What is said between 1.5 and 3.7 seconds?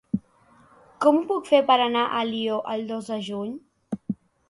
fer per anar a Alió el dos de juny?